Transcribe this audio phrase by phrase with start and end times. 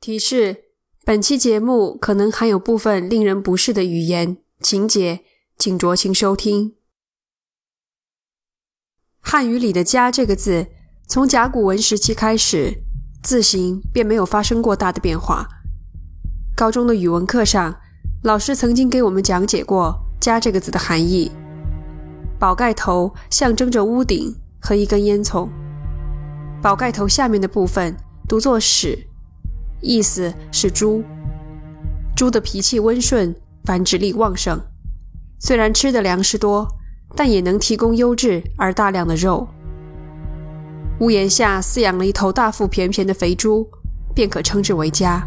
[0.00, 0.64] 提示：
[1.04, 5.24] 本期节目可能含有部分令人不适的语言、情节，
[5.58, 6.76] 请酌情收听。
[9.20, 10.68] 汉语里的“家”这个字，
[11.08, 12.80] 从甲骨文时期开始，
[13.24, 15.48] 字形便没有发生过大的变化。
[16.54, 17.80] 高中的语文课上，
[18.22, 21.32] 老师曾经给我们讲解过“家”这个字的含义。
[22.38, 25.48] 宝盖头象征着屋顶和一根烟囱，
[26.62, 27.96] 宝盖头下面的部分
[28.28, 29.06] 读作“始”。
[29.80, 31.04] 意思是猪，
[32.16, 34.60] 猪的脾气温顺，繁殖力旺盛。
[35.38, 36.66] 虽然吃的粮食多，
[37.14, 39.46] 但也能提供优质而大量的肉。
[41.00, 43.68] 屋檐下饲养了一头大腹便便的肥猪，
[44.14, 45.24] 便可称之为家。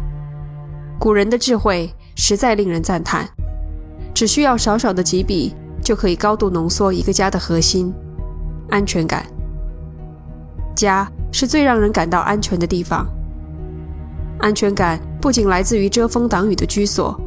[1.00, 3.26] 古人的智慧实在令人赞叹，
[4.12, 7.90] 只需要少少的几笔，就可以高度浓缩一个家的核心——
[8.68, 9.24] 安全感。
[10.76, 13.06] 家是最让人感到安全的地方。
[14.42, 17.18] 安全感不仅来自于遮风挡雨的居所、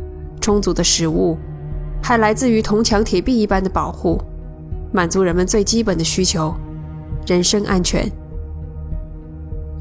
[0.41, 1.37] 充足的食物，
[2.03, 4.21] 还来自于铜墙铁壁一般的保护，
[4.91, 6.53] 满足人们最基本的需求——
[7.25, 8.05] 人身安全。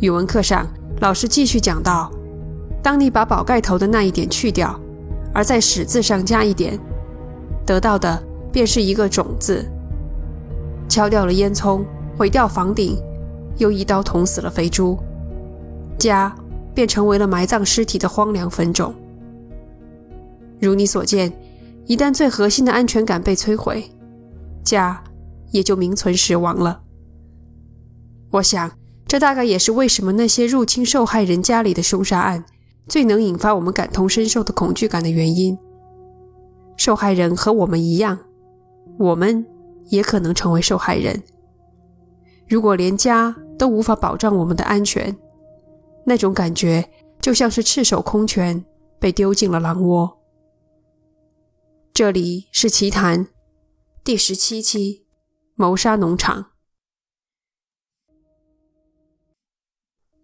[0.00, 0.64] 语文课上，
[1.00, 2.08] 老师继续讲到：
[2.80, 4.78] 当你把宝盖头的那一点去掉，
[5.32, 6.78] 而在“始”字上加一点，
[7.66, 9.68] 得到的便是一个“种”字。
[10.88, 11.84] 敲掉了烟囱，
[12.16, 12.96] 毁掉房顶，
[13.58, 14.96] 又一刀捅死了肥猪，
[15.98, 16.32] 家。
[16.74, 18.92] 便成为了埋葬尸体的荒凉坟冢。
[20.60, 21.32] 如你所见，
[21.86, 23.84] 一旦最核心的安全感被摧毁，
[24.64, 25.02] 家
[25.50, 26.80] 也就名存实亡了。
[28.30, 28.70] 我想，
[29.06, 32.44] 这大概也是为什么那些入侵受害人家里的凶杀案
[32.88, 35.56] 最能引发我们感同身受的恐惧感的原因。
[36.76, 38.18] 受害人和我们一样，
[38.98, 39.46] 我们
[39.90, 41.22] 也可能成为受害人。
[42.48, 45.14] 如果连家都无法保障我们的安全，
[46.06, 48.64] 那种感觉就像是赤手空拳
[48.98, 50.18] 被丢进了狼窝。
[51.92, 53.28] 这里是奇谈
[54.02, 55.06] 第十七期：
[55.54, 56.46] 谋杀农场。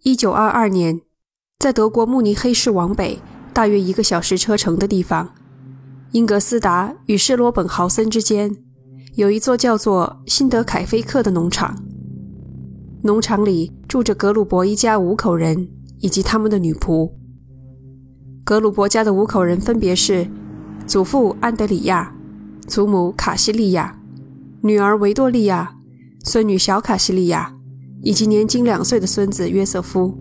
[0.03, 1.01] 一九二二年，
[1.59, 3.21] 在德国慕尼黑市往北
[3.53, 5.35] 大约一个小时车程的地方，
[6.13, 8.65] 英格斯达与施罗本豪森之间
[9.15, 11.85] 有一座叫做辛德凯菲克的农场。
[13.03, 15.69] 农场里住着格鲁伯一家五口人
[15.99, 17.11] 以及他们的女仆。
[18.45, 20.29] 格鲁伯家的五口人分别是
[20.87, 22.15] 祖父安德里亚、
[22.69, 23.99] 祖母卡西利亚、
[24.61, 25.75] 女儿维多利亚、
[26.23, 27.53] 孙女小卡西利亚
[28.01, 30.17] 以及年仅两岁的孙子约瑟夫。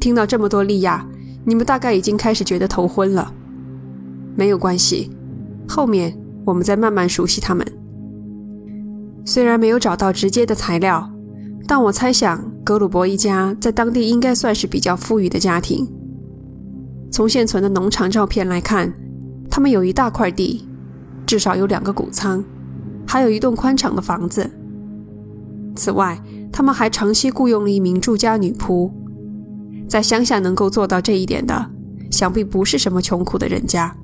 [0.00, 1.06] 听到这么多利亚，
[1.44, 3.30] 你们大概已经开始觉得头昏了。
[4.34, 5.10] 没有关系，
[5.68, 7.66] 后面我们再慢慢熟悉他们。
[9.26, 11.12] 虽然没有找到直接的材料。
[11.68, 15.86] 但我猜想，格鲁伯一家在当地应该算是比较富裕的家庭。
[17.10, 18.90] 从现存的农场照片来看，
[19.50, 20.66] 他们有一大块地，
[21.26, 22.42] 至少有两个谷仓，
[23.06, 24.50] 还有一栋宽敞的房子。
[25.76, 26.18] 此外，
[26.50, 28.90] 他们还长期雇佣了一名住家女仆。
[29.86, 31.70] 在乡下能够做到这一点的，
[32.10, 33.94] 想必不是什么穷苦的人家。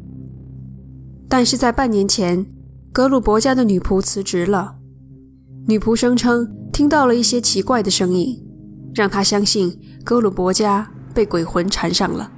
[1.31, 2.45] 但是在半年前，
[2.93, 4.77] 格鲁伯家的女仆辞职了。
[5.67, 6.51] 女仆声称。
[6.75, 8.37] 听到了一些奇怪的声音，
[8.97, 12.33] 让她相信哥鲁伯家被鬼魂缠上了，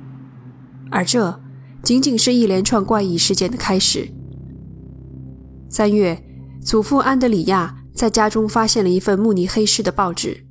[0.91, 1.41] 而这
[1.83, 4.07] 仅仅是一连串怪异事件的开始。
[5.71, 6.23] 三月，
[6.63, 10.45] 祖父安德里亚在家中发现了一份慕尼黑市的报纸。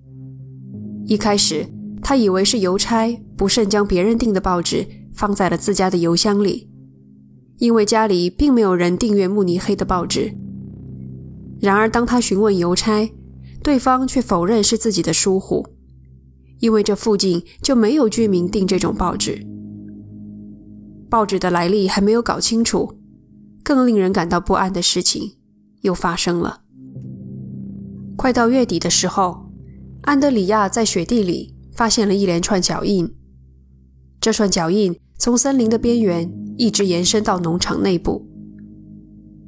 [1.06, 1.68] 一开始，
[2.02, 6.72] 他以为是邮差不慎将别人订的报纸放在了自家的邮箱里，
[7.60, 10.36] 因为家里并没有人订阅慕尼黑的报纸。
[11.60, 13.12] 然而，当他询问邮差，
[13.64, 15.66] 对方却否认是自己的疏忽，
[16.60, 19.46] 因为这附近就没有居民订这种报纸。
[21.10, 23.00] 报纸的来历还没有搞清楚，
[23.64, 25.38] 更令人感到不安的事情
[25.82, 26.62] 又发生了。
[28.18, 29.50] 快到月底的时候，
[30.02, 33.12] 安德里亚在雪地里发现了一连串脚印，
[34.20, 38.28] 这串脚印从森林的边缘一直延伸到农场内部。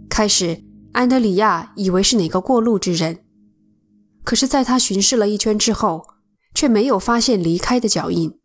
[0.09, 3.19] 开始，安德里亚以为是哪个过路之人。
[4.23, 6.05] 可是，在他巡视了一圈之后，
[6.53, 8.37] 却没有发现离开的脚印。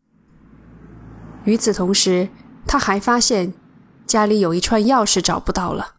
[1.45, 2.29] 与此同时，
[2.67, 3.55] 他还发现
[4.07, 5.95] 家里有一串钥匙找不到了。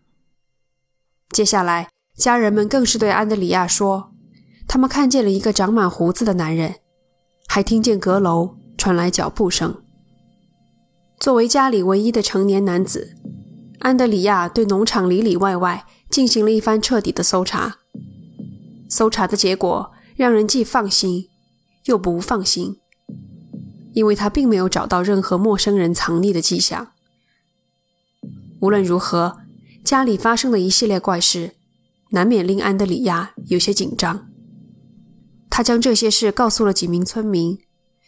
[1.32, 4.14] 接下来，家人们更是对安德里亚说，
[4.68, 6.76] 他们看见了一个长满胡子的男人，
[7.48, 9.84] 还听见阁楼传来脚步声。
[11.20, 13.16] 作为家里唯一的成年男子，
[13.80, 17.78] 安德里亚对农场里里外外进行了一番彻底的搜查。
[18.88, 21.28] 搜查的结果让人既放心
[21.86, 22.78] 又不放心。
[23.94, 26.92] 因为他并没有找到任何陌生人藏匿的迹象。
[28.60, 29.38] 无论如何，
[29.84, 31.56] 家里发生的一系列怪事，
[32.10, 34.28] 难免令安德里亚有些紧张。
[35.50, 37.60] 他将这些事告诉了几名村民，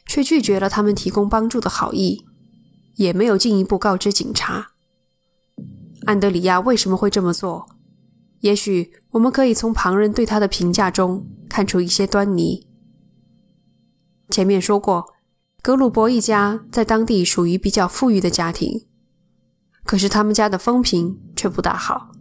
[0.07, 2.25] 却拒绝了他们提供帮助的好意，
[2.96, 4.72] 也没有进一步告知警察。
[6.06, 7.68] 安德里亚为什么会这么做？
[8.39, 12.67] 也许我们可以从旁人对他的评价中看出一些端倪。
[14.29, 15.13] 前面说过，
[15.61, 18.85] 格鲁伯一家在当地属于比较富裕的家庭，
[19.83, 22.11] 可是他们家的风评却不大好。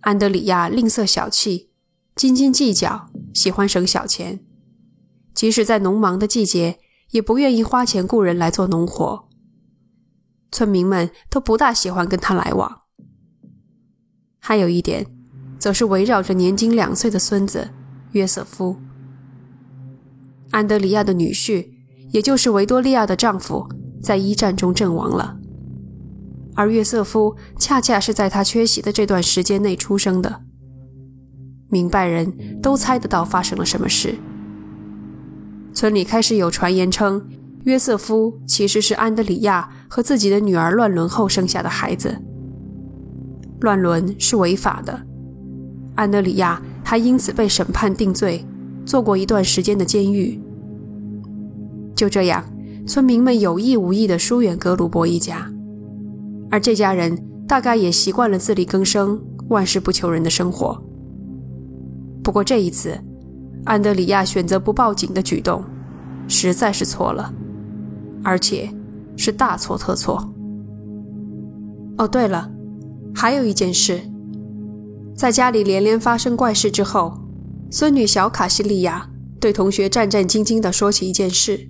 [0.00, 1.68] 安德里亚吝啬小气。
[2.16, 4.44] 斤斤计较，喜欢省小钱，
[5.32, 6.78] 即使在农忙的季节，
[7.12, 9.26] 也不愿意花钱雇人来做农活。
[10.50, 12.79] 村民们都不大喜欢跟他来往。
[14.40, 15.06] 还有一点，
[15.58, 17.68] 则是围绕着年仅两岁的孙子
[18.12, 18.76] 约瑟夫。
[20.50, 21.68] 安德里亚的女婿，
[22.10, 23.68] 也就是维多利亚的丈夫，
[24.02, 25.36] 在一战中阵亡了，
[26.56, 30.42] 而约瑟夫恰恰是在他缺席的这段时间内出生的。
[31.68, 34.16] 明白人都猜得到发生了什么事。
[35.72, 37.24] 村里开始有传言称，
[37.62, 42.20] 约瑟夫其实是安德里亚和自己的女儿乱伦后生下的孩子。
[43.60, 45.00] 乱伦是违法的，
[45.94, 48.44] 安德里亚还因此被审判定罪，
[48.84, 50.40] 坐过一段时间的监狱。
[51.94, 52.42] 就这样，
[52.86, 55.50] 村民们有意无意地疏远格鲁伯一家，
[56.50, 60.82] 而这家人大概也习惯了自力更生、万事不求人的生活。
[62.22, 62.98] 不过这一次，
[63.64, 65.62] 安德里亚选择不报警的举动，
[66.26, 67.32] 实在是错了，
[68.24, 68.70] 而且
[69.16, 70.32] 是大错特错。
[71.98, 72.50] 哦，对了，
[73.14, 74.00] 还有一件事，
[75.16, 77.20] 在家里连连发生怪事之后，
[77.70, 81.68] 孙女小卡西利亚对同学战战兢兢地说起一件事：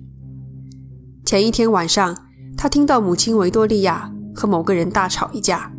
[1.25, 2.15] 前一天晚上，
[2.57, 5.71] 她听到母亲维多利亚和某个人大吵一架，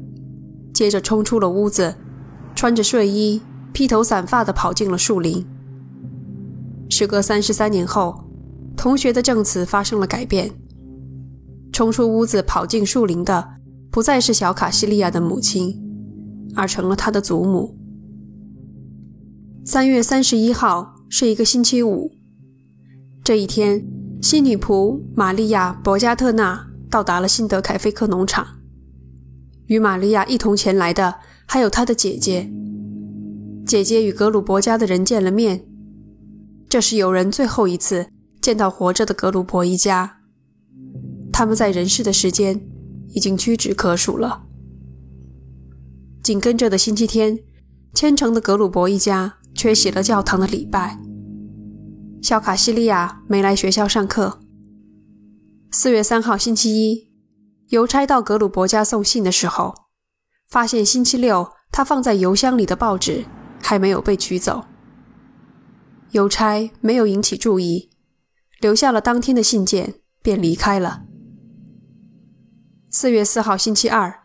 [0.75, 1.95] 接着冲出了屋子，
[2.55, 3.41] 穿着睡衣。
[3.75, 5.47] 披头散发地跑进了树林。
[6.91, 8.23] 时隔三十三年后，
[8.77, 10.51] 同学的证词发生了改变。
[11.73, 13.49] 冲出屋子跑进树林的，
[13.93, 15.79] 不再是小卡西利亚的母亲，
[16.57, 17.77] 而成了他的祖母。
[19.67, 22.11] 三月三十一号是一个星期五。
[23.23, 23.87] 这一天，
[24.23, 28.47] 新女仆玛利亚·博加特纳到达了辛德凯菲克农场。
[29.67, 31.17] 与玛利亚一同前来的
[31.47, 32.51] 还有她的姐姐。
[33.67, 35.67] 姐姐与格鲁伯家的人见了面，
[36.67, 38.09] 这是有人最后一次
[38.41, 40.21] 见到活着的格鲁伯一家。
[41.31, 42.59] 他们在人世的时间
[43.13, 44.45] 已经屈指可数了。
[46.23, 47.39] 紧跟着的星期天，
[47.95, 50.99] 虔诚的格鲁伯一家缺席了教堂的礼拜。
[52.21, 54.41] 小卡西利亚没来学校上课。
[55.71, 57.11] 四月三号星期一，
[57.69, 59.75] 邮差到格鲁伯家送信的时候，
[60.49, 63.25] 发现星期六他放在邮箱里的报纸。
[63.65, 64.65] 还没有被取走，
[66.11, 67.91] 邮差没有引起注意，
[68.61, 71.05] 留下了当天的信件，便离开了。
[72.95, 74.21] 四月四号星期二，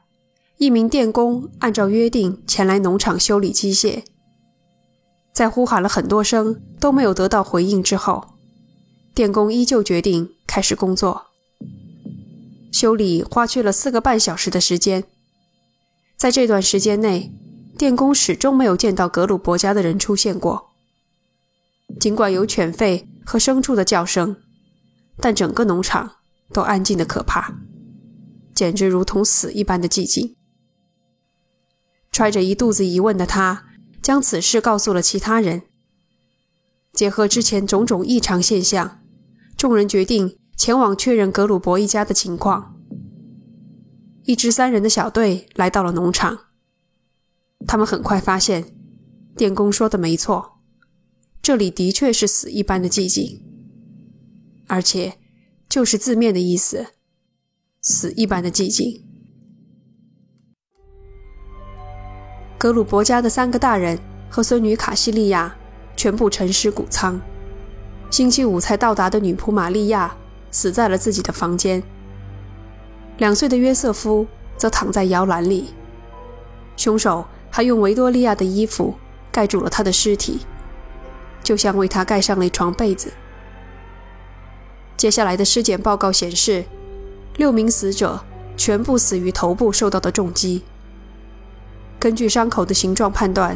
[0.58, 4.04] 一名电工按照约定前来农场修理机械，
[5.34, 8.34] 在呼喊了很多声都没有得到回应之后，
[9.16, 11.28] 电工依旧决定开始工作。
[12.70, 15.06] 修理花去了四个半小时的时间，
[16.18, 17.32] 在这段时间内。
[17.78, 20.72] 电工始终没有见到格鲁伯家的人出现过。
[22.00, 24.36] 尽管有犬吠和牲畜的叫声，
[25.22, 26.16] 但整个农场
[26.52, 27.54] 都安静的可怕，
[28.58, 30.36] 简直如同死一般的寂静。
[32.12, 33.68] 揣着一肚子疑问的他，
[34.02, 35.62] 将此事告诉了其他人。
[36.92, 39.04] 结合之前种种异常现象，
[39.56, 42.76] 众人决定前往确认格鲁伯一家的情况。
[44.24, 46.46] 一支三人的小队来到了农场。
[47.68, 48.76] 他们很快发现，
[49.36, 50.58] 电工说的没错，
[51.44, 53.46] 这里的确是死一般的寂静，
[54.66, 55.20] 而且
[55.70, 56.88] 就是字面的意思，
[57.90, 59.02] 死一般的寂静。
[62.58, 63.98] 格鲁伯家的三个大人
[64.30, 65.56] 和孙女卡西利亚
[65.96, 67.18] 全部沉尸谷仓，
[68.10, 70.14] 星期五才到达的女仆玛利亚
[70.52, 71.82] 死在了自己的房间，
[73.20, 74.28] 两岁的约瑟夫
[74.58, 75.74] 则躺在摇篮里，
[76.76, 77.26] 凶手。
[77.50, 78.94] 还用维多利亚的衣服
[79.32, 80.42] 盖住了他的尸体，
[81.42, 83.12] 就像为他盖上了一床被子。
[84.96, 86.66] 接下来的尸检报告显示，
[87.38, 88.20] 六名死者
[88.58, 90.64] 全部死于头部受到的重击。
[92.00, 93.56] 根据伤口的形状判断，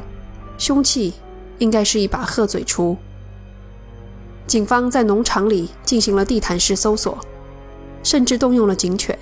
[0.58, 1.16] 凶器
[1.58, 2.96] 应该是一把鹤嘴锄。
[4.46, 7.18] 警方在农场里进行了地毯式搜索，
[8.04, 9.18] 甚至动用了警犬，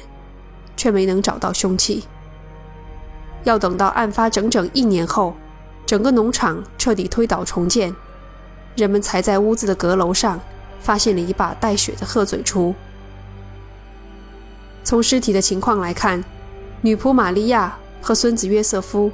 [0.75, 2.03] 却没能找到凶器。
[3.45, 5.33] 要等到案发整整一年后，
[5.85, 7.95] 整个农场彻底推倒重建，
[8.75, 10.37] 人们才在屋子的阁楼上
[10.81, 12.73] 发现了一把带血的鹤嘴锄。
[14.83, 16.23] 从尸体的情况来看，
[16.81, 19.11] 女仆玛利亚和孙子约瑟夫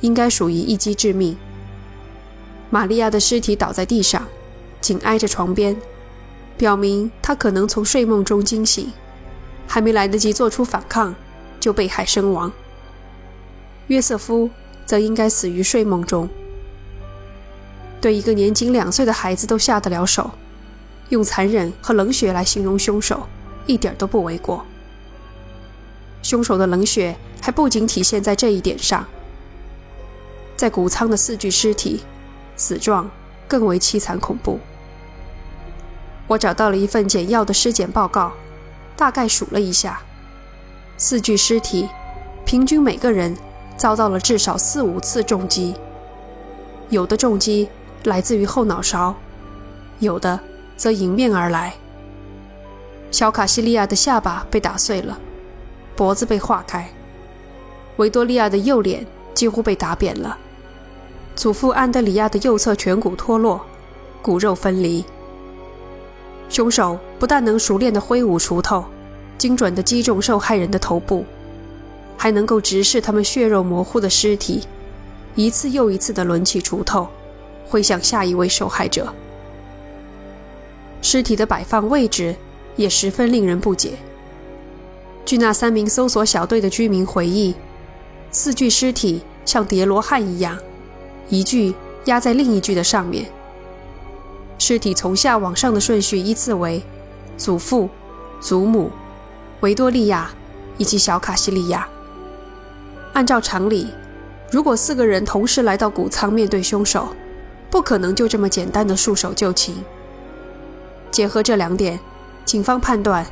[0.00, 1.36] 应该属于一击致命。
[2.70, 4.26] 玛利亚的尸体倒在地上，
[4.80, 5.76] 紧挨着床边，
[6.56, 8.92] 表明她可能从睡梦中惊醒，
[9.66, 11.14] 还没来得及做出反抗，
[11.58, 12.52] 就被害身亡。
[13.86, 14.50] 约瑟夫
[14.84, 16.28] 则应该死于睡梦中。
[18.00, 20.30] 对一个年仅两岁的孩子都下得了手，
[21.08, 23.26] 用残忍和冷血来形容凶手，
[23.64, 24.64] 一点都不为过。
[26.26, 29.06] 凶手的冷血还不仅体现在这一点上，
[30.56, 32.02] 在谷仓的四具尸体
[32.56, 33.08] 死状
[33.46, 34.58] 更为凄惨恐怖。
[36.26, 38.32] 我找到了一份简要的尸检报告，
[38.96, 40.00] 大概数了一下，
[40.96, 41.88] 四具尸体
[42.44, 43.36] 平均每个人。
[43.76, 45.74] 遭到了至少四五次重击，
[46.88, 47.68] 有的重击
[48.04, 49.14] 来自于后脑勺，
[49.98, 50.40] 有的
[50.78, 51.74] 则迎面而来。
[53.10, 55.18] 小卡西利亚的下巴被打碎了，
[55.96, 56.84] 脖子被划开；
[57.96, 60.36] 维多利亚的右脸几乎被打扁了；
[61.34, 63.60] 祖父安德里亚的右侧颧骨脱落，
[64.20, 65.02] 骨肉分离。
[66.48, 68.84] 凶手不但能熟练地挥舞锄头，
[69.38, 71.24] 精准地击中受害人的头部。
[72.18, 74.62] 还能够直视他们血肉模糊的尸体，
[75.34, 77.06] 一次又一次地抡起锄头，
[77.66, 79.12] 挥向下一位受害者。
[81.02, 82.34] 尸体的摆放位置
[82.76, 83.92] 也十分令人不解。
[85.26, 87.52] 据那三名搜索小队的居民回忆，
[88.30, 90.56] 四具尸体像叠罗汉一样，
[91.28, 93.26] 一具压在另一具的上面。
[94.56, 96.80] 尸体从下往上的顺序依次为：
[97.36, 97.90] 祖父、
[98.40, 98.92] 祖母、
[99.62, 100.30] 维多利亚
[100.78, 101.88] 以及小卡西利亚。
[103.12, 103.88] 按照常理，
[104.52, 107.08] 如果四个人同时来到谷仓面对凶手，
[107.68, 109.74] 不可能就这么简单的束手就擒。
[111.10, 111.98] 结合这两点，
[112.44, 113.26] 警方判断，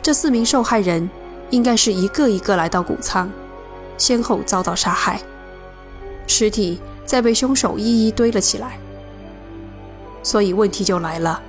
[0.00, 1.08] 这四名受害人
[1.50, 3.28] 应该是一个一个来到谷仓，
[3.96, 5.20] 先后遭到杀害，
[6.26, 8.78] 尸体再被凶手一一堆了起来。
[10.22, 11.40] 所以问题就来了，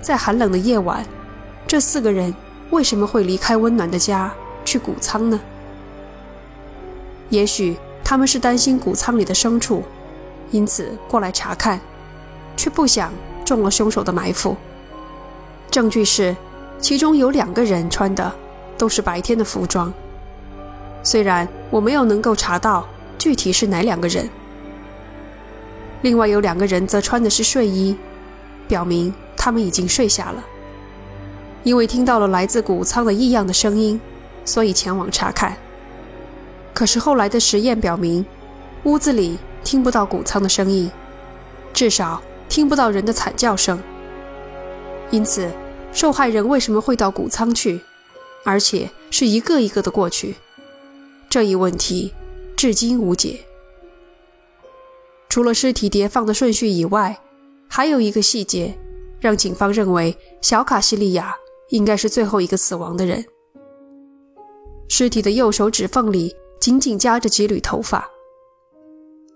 [0.00, 1.04] 在寒冷的夜晚，
[1.66, 2.34] 这四个人
[2.70, 4.32] 为什么会离开温暖的家
[4.64, 5.38] 去谷仓呢？
[7.28, 9.84] 也许他们是担心谷仓里的牲畜，
[10.50, 11.80] 因此过来查看，
[12.56, 13.12] 却不想
[13.44, 14.56] 中了凶手的埋伏。
[15.70, 16.34] 证据是，
[16.80, 18.32] 其中有两个人穿的
[18.80, 19.92] 都是白天的服装，
[21.02, 24.26] 虽然我没有能够查到具体是哪两个人。
[26.00, 27.94] 另外有两个人则穿的是睡衣，
[28.66, 30.42] 表明他们已经睡下了。
[31.62, 34.00] 因为听到了来自谷仓的异样的声音，
[34.46, 35.54] 所以前往查看。
[36.72, 38.24] 可是后来的实验表明，
[38.84, 40.90] 屋子里听不到谷仓的声音，
[41.74, 43.78] 至少听不到人的惨叫声。
[45.10, 45.50] 因此，
[45.92, 47.82] 受害人为什么会到谷仓去，
[48.44, 50.36] 而且是一个一个的过去？
[51.28, 52.12] 这一问题
[52.56, 53.44] 至今无解。
[55.28, 57.20] 除了尸体叠放的顺序以外，
[57.68, 58.78] 还有一个细节
[59.20, 61.36] 让警方认为小卡西利亚
[61.68, 63.24] 应该是最后一个死亡的人。
[64.88, 66.34] 尸体的右手指缝里。
[66.60, 68.06] 紧紧夹着几缕头发。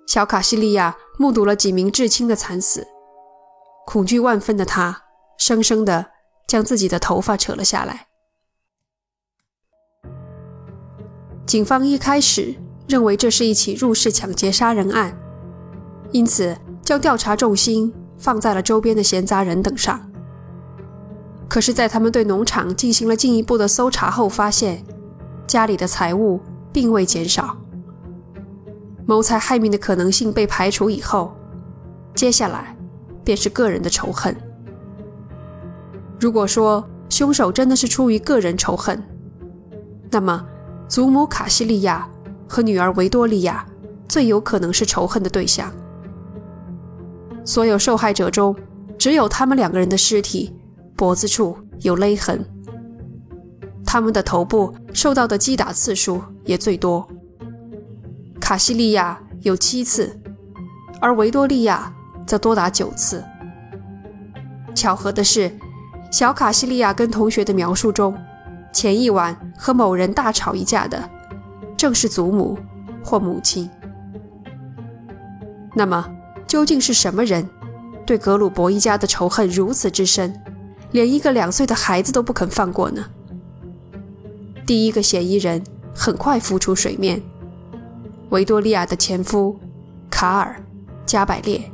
[0.07, 2.87] 小卡西利亚目睹了几名至亲的惨死，
[3.87, 5.05] 恐惧万分的他，
[5.39, 6.11] 生生的
[6.47, 8.09] 将自己的头发扯了下来。
[11.47, 12.55] 警方一开始
[12.89, 15.17] 认为这是一起入室抢劫杀人案，
[16.11, 20.01] 因此将调查重心放在了周边的闲杂人等上。
[21.49, 24.85] 可是，在他们对农场进行了进一步的搜查后，发现
[25.47, 26.41] 家里的财物。
[26.75, 27.57] 并未减少，
[29.07, 31.33] 谋财害命的可能性被排除以后，
[32.17, 32.77] 接下来
[33.23, 34.35] 便是个人的仇恨。
[36.19, 39.01] 如果说凶手真的是出于个人仇恨，
[40.11, 40.45] 那么
[40.88, 42.09] 祖母卡西利亚
[42.49, 43.67] 和女儿维多利亚
[44.09, 45.73] 最有可能是仇恨的对象。
[47.45, 48.55] 所有受害者中，
[48.99, 50.55] 只有他们两个人的尸体
[50.97, 52.45] 脖子处有勒痕。
[53.85, 57.07] 他们的头部受到的击打次数也最多。
[58.41, 60.19] 卡西利亚有七次，
[61.00, 61.93] 而维多利亚
[62.26, 63.23] 则多达九次。
[64.75, 65.50] 巧合的是，
[66.11, 68.17] 小卡西利亚跟同学的描述中，
[68.75, 71.09] 前一晚和某人大吵一架的，
[71.76, 72.59] 正是祖母
[73.04, 73.71] 或母亲。
[75.73, 76.04] 那么，
[76.45, 77.49] 究竟是什么人
[78.04, 80.35] 对格鲁伯一家的仇恨如此之深，
[80.90, 83.04] 连一个两岁的孩子都不肯放过呢？
[84.66, 85.62] 第一个嫌疑人
[85.95, 87.23] 很快浮出水面：
[88.31, 89.57] 维多利亚的前夫
[90.11, 90.57] 卡尔·
[91.07, 91.71] 加百列。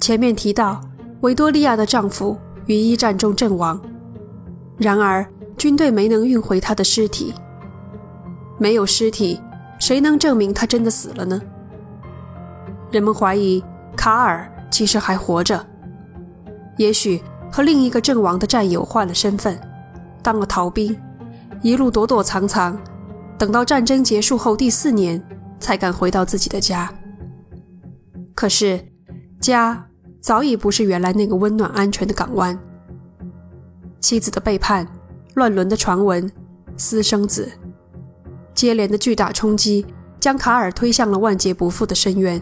[0.00, 0.80] 前面提到，
[1.20, 3.80] 维多利亚的丈夫于一战中阵亡，
[4.76, 5.26] 然而
[5.56, 7.34] 军队没能运回他的尸体。
[8.58, 9.40] 没有尸体，
[9.78, 11.40] 谁能证明他真的死了呢？
[12.90, 13.62] 人们怀疑
[13.96, 15.64] 卡尔其实还活着，
[16.76, 19.58] 也许和另一个阵亡的战友换了身份，
[20.22, 20.96] 当了逃兵，
[21.62, 22.78] 一路躲躲藏藏，
[23.36, 25.22] 等到战争结束后第四年
[25.58, 26.92] 才敢回到自己的家。
[28.34, 28.80] 可是，
[29.40, 29.86] 家。
[30.20, 32.58] 早已不是原来那个温暖安全的港湾。
[34.04, 34.86] 妻子的背叛，
[35.32, 36.30] 乱伦的传闻，
[36.76, 37.50] 私生子，
[38.52, 39.86] 接连的巨大冲击，
[40.20, 42.38] 将卡尔推向了万劫不复的深渊。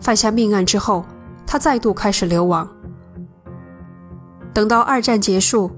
[0.00, 1.04] 犯下命案之后，
[1.46, 2.68] 他再度开始流亡。
[4.52, 5.70] 等到二战结束，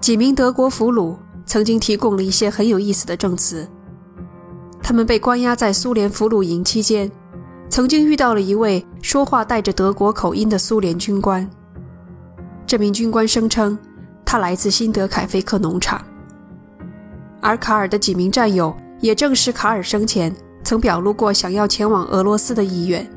[0.00, 1.14] 几名德国俘虏
[1.44, 3.68] 曾经提供了一些很有意思的证词。
[4.82, 7.08] 他们被关押在苏联俘虏营期间。
[7.68, 11.48] 曾经遇到了一位说话带着德国口音的苏联军官。
[12.66, 13.78] 这名军官声称，
[14.24, 16.04] 他来自辛德凯菲克农场。
[17.40, 23.08] 而卡尔的几名战友也证实，卡尔生前曾表露过想要前往俄罗斯的意愿。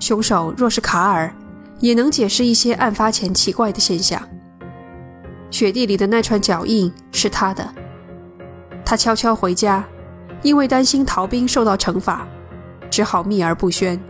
[0.00, 1.30] 凶手若是卡尔，
[1.78, 4.20] 也能解释一些案发前奇怪的现象。
[5.50, 7.68] 雪地里的那串脚印是他的。
[8.84, 9.84] 他悄悄回家，
[10.42, 12.26] 因为担心逃兵受到惩罚。
[12.90, 14.00] 只好秘而不宣。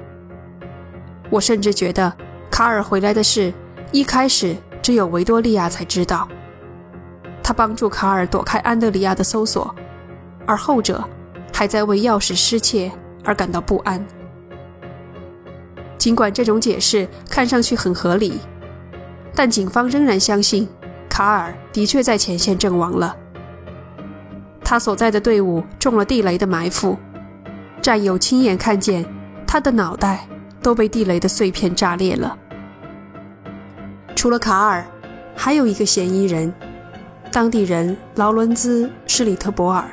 [1.31, 2.13] 我甚至觉得
[2.51, 3.51] 卡尔回来的事，
[3.95, 6.27] 一开始只有维多利亚才知道。
[7.45, 9.73] 他帮助卡尔躲开安德里亚的搜索，
[10.45, 11.09] 而后者
[11.53, 12.91] 还在为钥匙失窃
[13.23, 14.05] 而感到不安。
[15.97, 18.41] 尽管这种解释看上去很合理，
[19.33, 20.69] 但警方仍然相信
[21.09, 23.17] 卡尔的确在前线阵亡了。
[24.65, 26.99] 他所在的队伍中了地雷的埋伏。
[27.81, 29.07] 战友亲眼看见，
[29.47, 30.27] 他的脑袋
[30.61, 32.37] 都被地雷的碎片炸裂了。
[34.15, 34.87] 除了卡尔，
[35.37, 36.53] 还有一个嫌疑人，
[37.31, 39.85] 当地人劳伦兹·施里特博尔。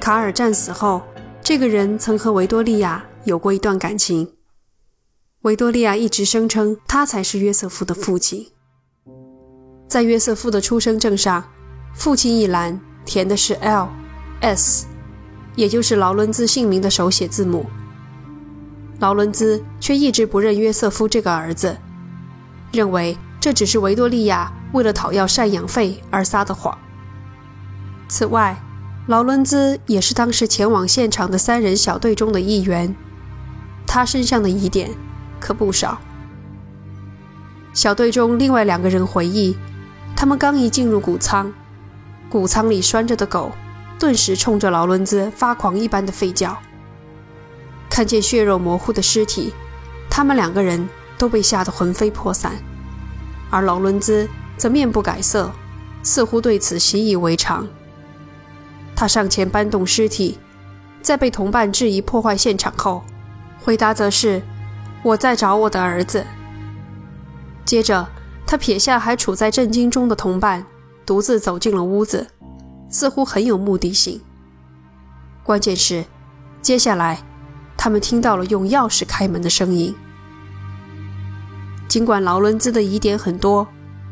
[0.00, 1.02] 卡尔战死后，
[1.42, 4.32] 这个人曾和维多利亚有过一段感情。
[5.42, 8.46] 维多利亚一直声称他才是约瑟夫的父亲。
[9.88, 11.42] 在约瑟夫的出生证上，
[11.94, 14.86] 父亲一栏填的是 L.S。
[15.56, 17.66] 也就是劳伦兹姓名的手写字母。
[19.00, 21.76] 劳伦兹却一直不认约瑟夫这个儿子，
[22.72, 26.76] 认为这只是维多利亚为了讨要赡养费而撒的谎。
[28.08, 28.60] 此外，
[29.06, 32.94] 劳伦兹也是当时前往现场的三人小队中的一员，
[33.86, 34.90] 他身上的疑点
[35.38, 36.00] 可不少。
[37.72, 39.56] 小队中另外两个人回忆，
[40.16, 41.52] 他们刚一进入谷仓，
[42.28, 43.52] 谷仓里拴着的狗。
[43.98, 46.56] 顿时冲着劳伦兹发狂一般的吠叫。
[47.90, 49.52] 看见血肉模糊的尸体，
[50.08, 50.88] 他们两个人
[51.20, 52.52] 都被吓得魂飞魄散，
[53.50, 55.52] 而劳伦兹则面不改色，
[56.02, 57.68] 似乎对此习以为常。
[58.96, 60.38] 他上前搬动尸体，
[61.02, 63.04] 在被同伴质疑破坏现场后，
[63.60, 64.40] 回答则是
[65.04, 66.24] ：“我在找我的儿子。”
[67.66, 68.08] 接着，
[68.46, 70.64] 他撇下还处在震惊中的同伴，
[71.04, 72.26] 独自走进了屋子。
[72.88, 74.20] 似乎很有目的性。
[75.44, 76.02] 关键是，
[76.62, 77.22] 接下来，
[77.76, 79.94] 他们听到了用钥匙开门的声音。
[81.90, 83.66] 尽管劳伦兹的疑点很多，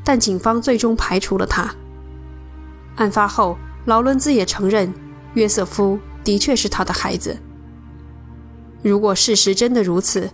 [0.05, 1.73] 但警方最终排除了他。
[2.97, 4.93] 案发后，劳伦兹也承认，
[5.35, 7.39] 约瑟夫的确是他的孩子。
[8.83, 10.29] 如果事实真的如此，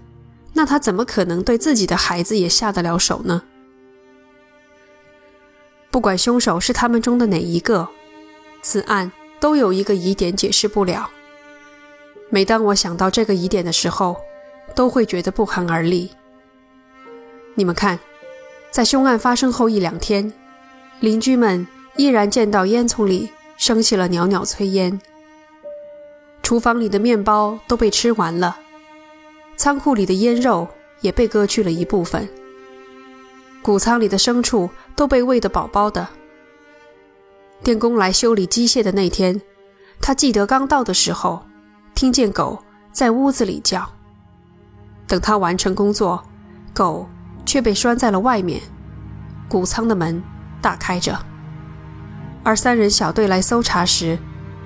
[0.54, 3.42] 那他怎么可能对自己的孩子也下得了手呢？
[5.90, 7.86] 不管凶手是他们中的哪一个。
[8.62, 11.10] 此案都有一个疑点解释不了。
[12.30, 14.16] 每当我想到这个疑点的时候，
[14.74, 16.10] 都会觉得不寒而栗。
[17.54, 17.98] 你们看，
[18.70, 20.32] 在凶案发生后一两天，
[21.00, 25.00] 邻居们依然见到烟囱里升起了袅袅炊烟，
[26.42, 28.58] 厨房里的面包都被吃完了，
[29.56, 30.66] 仓库里的腌肉
[31.00, 32.28] 也被割去了一部分，
[33.62, 36.08] 谷仓里的牲畜都被喂得饱饱的。
[37.62, 39.40] 电工来修理机械的那天，
[40.00, 41.40] 他记得刚到的时候，
[41.94, 42.62] 听见狗
[42.92, 43.88] 在屋子里叫。
[45.06, 46.22] 等他完成工作，
[46.74, 47.06] 狗
[47.44, 48.60] 却被拴在了外面，
[49.48, 50.22] 谷仓的门
[50.60, 51.18] 大开着。
[52.42, 54.18] 而三人小队来搜查时，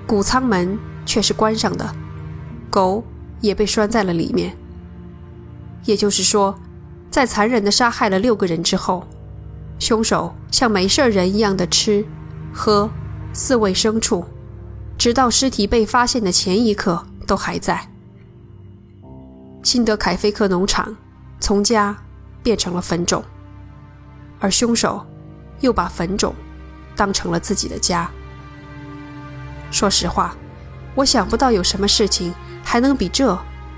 [0.05, 1.95] 谷仓门却是关上的，
[2.69, 3.03] 狗
[3.41, 4.55] 也被拴在了里面。
[5.85, 6.53] 也就是说，
[7.09, 9.07] 在残忍地杀害了六个人之后，
[9.79, 12.05] 凶手像没事人一样的吃、
[12.53, 12.89] 喝、
[13.33, 14.25] 饲喂牲畜，
[14.97, 17.89] 直到尸体被发现的前一刻都还在。
[19.63, 20.95] 辛德凯菲克农场
[21.39, 21.95] 从家
[22.41, 23.23] 变成了坟冢，
[24.39, 25.05] 而凶手
[25.59, 26.33] 又把坟冢
[26.95, 28.09] 当成了自己的家。
[29.71, 30.35] 说实话，
[30.95, 33.37] 我想不到有什么事情还能比这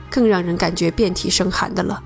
[0.09, 2.01] 更让人感觉遍体生寒的了。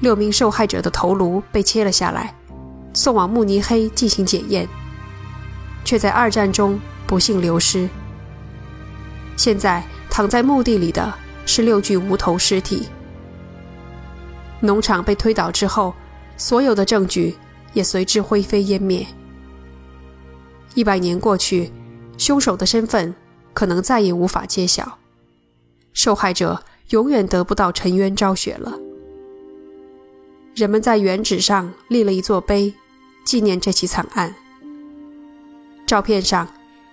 [0.00, 2.34] 六名受害者的头颅被切了下来，
[2.94, 4.68] 送往慕尼黑进行检验，
[5.84, 7.88] 却在二战中不幸流失。
[9.36, 11.12] 现在躺在墓地里的
[11.44, 12.88] 是六具无头尸体。
[14.60, 15.94] 农场被推倒之后，
[16.36, 17.36] 所有的证据
[17.72, 19.06] 也随之灰飞烟灭。
[20.74, 21.72] 一百年过去，
[22.16, 23.14] 凶手的身份
[23.52, 24.98] 可能再也无法揭晓，
[25.92, 28.78] 受害者永远得不到沉冤昭雪了。
[30.54, 32.74] 人们在原址上立了一座碑，
[33.24, 34.34] 纪念这起惨案。
[35.86, 36.46] 照片上，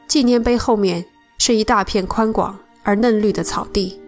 [0.07, 1.03] 纪念碑后面
[1.39, 3.99] 是一大片宽广而嫩绿的草地。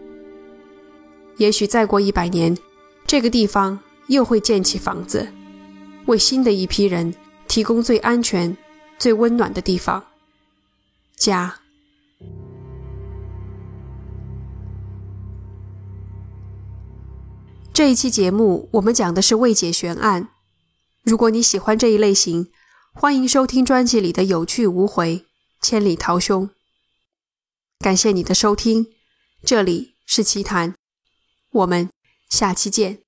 [1.38, 2.58] 也许再过一百年，
[3.08, 5.32] 这个地方又会建起房子，
[6.08, 7.16] 为新的一批人
[7.48, 8.56] 提供最安全、
[9.00, 10.06] 最温暖的地方——
[11.16, 11.62] 家。
[17.74, 20.28] 这一期节目我们讲的是未解悬案。
[21.04, 22.52] 如果你喜欢这一类型，
[22.92, 25.16] 欢迎收听专辑里的《有去无回》
[25.62, 26.48] 《千里逃凶》。
[27.80, 28.88] 感谢你的收听，
[29.46, 30.76] 这里是奇谈，
[31.52, 31.90] 我们
[32.30, 33.07] 下期见。